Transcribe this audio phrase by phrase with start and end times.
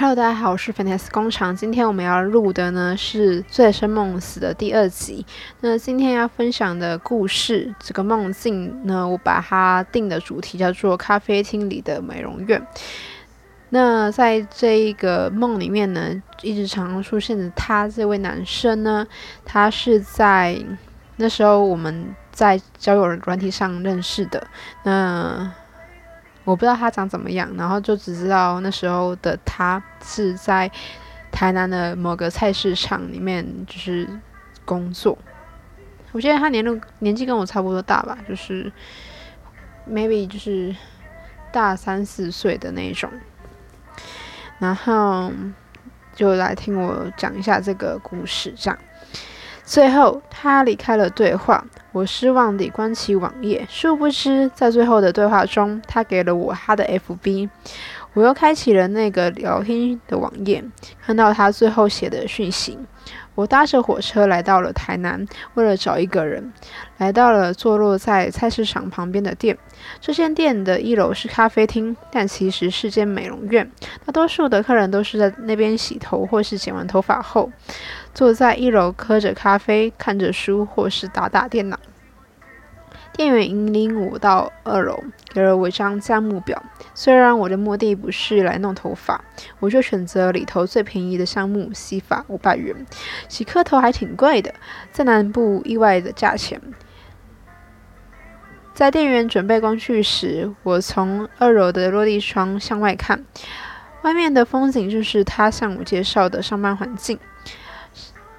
[0.00, 1.56] Hello，大家好，我是 FANTAST 工厂。
[1.56, 5.26] 今天我们要录的呢是《醉生梦死》的第二集。
[5.60, 12.64] 那今天要分享的故事，这个梦境呢，我把它定的主题叫做“咖啡厅里的美容院”。
[13.70, 19.04] 那在这一个梦里面呢，一直常常出现的他这位男生呢，
[19.44, 20.56] 他是在
[21.16, 24.46] 那时候我们在交友软体上认识的。
[24.84, 25.52] 那
[26.48, 30.70] 我不知道他长怎么样，然后就只知道那时候的他是在
[31.30, 34.08] 台南的某个菜市场里面就是
[34.64, 35.18] 工作。
[36.12, 38.72] 我觉得他年龄年纪跟我差不多大吧，就是
[39.86, 40.74] maybe 就是
[41.52, 43.10] 大三四岁的那种。
[44.58, 45.30] 然后
[46.14, 48.78] 就来听我讲一下这个故事，这样。
[49.64, 51.62] 最后，他离开了对话，
[51.98, 53.66] 我失望地关起网页。
[53.68, 57.50] 殊不知，在最后的对话中，他给了我他的 FB。
[58.14, 60.62] 我又开启了那个聊天的网页，
[61.04, 62.78] 看到他最后写的讯息。
[63.34, 66.52] 我搭着火车来到了台南，为了找一个人，
[66.98, 69.56] 来到了坐落在菜市场旁边的店。
[70.00, 73.68] 这间店的一楼是咖啡厅，但其实是间美容院。
[74.06, 77.50] 大多数的客人都是在那边洗头或是剪完头发后，
[78.14, 81.78] 坐在一楼喝着咖啡，看着书或是打打电脑。
[83.18, 85.02] 店员引领我到二楼，
[85.34, 86.62] 给了我一张价目表。
[86.94, 89.20] 虽然我的目的不是来弄头发，
[89.58, 92.86] 我就选择里头最便宜的项目——洗发，五百元。
[93.28, 94.54] 洗颗头还挺贵的，
[94.92, 96.62] 在南部意外的价钱。
[98.72, 103.24] 在店员准备工具时，我从二楼的落地窗向外看，
[104.02, 107.18] 外面的风景就是他向我介绍的上班环境。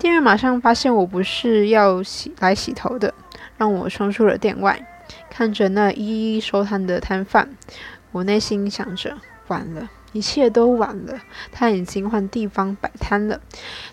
[0.00, 3.14] 店员马上发现我不是要洗来洗头的。
[3.56, 4.86] 让我冲出了店外，
[5.30, 7.48] 看着那一一收摊的摊贩，
[8.12, 11.18] 我内心想着：完了，一切都完了。
[11.52, 13.40] 他已经换地方摆摊了。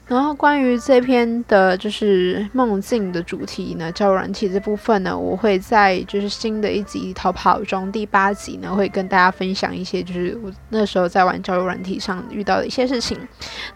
[0.07, 13.17] 然后关于这篇的就是梦境的主题呢，交友软体这部分呢，我会在就是新的一集逃跑中第八集呢，会跟大家分享一些就是我那时候在玩交友软体上遇到的一些事情。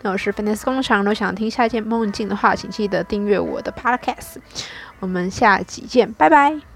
[0.01, 4.37] 那我是 f i n e s s 工厂，如果想听下一件梦境的话，请记得订阅我的 Podcast。
[4.99, 6.74] 我们下集见，拜拜。